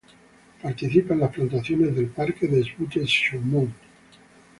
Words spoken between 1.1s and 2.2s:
en las plantaciones del